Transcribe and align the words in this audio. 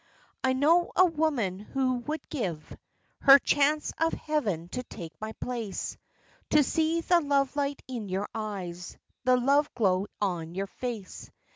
I 0.43 0.53
know 0.53 0.91
a 0.95 1.05
woman 1.05 1.59
who 1.59 1.97
would 2.07 2.27
give 2.29 2.75
Her 3.19 3.37
chance 3.37 3.93
of 3.99 4.13
heaven 4.13 4.67
to 4.69 4.81
take 4.81 5.13
my 5.21 5.33
place; 5.33 5.95
To 6.49 6.63
see 6.63 7.01
the 7.01 7.21
love 7.21 7.55
light 7.55 7.83
in 7.87 8.09
your 8.09 8.27
eyes, 8.33 8.97
The 9.25 9.37
love 9.37 9.71
glow 9.75 10.07
on 10.19 10.55
your 10.55 10.65
face! 10.65 11.29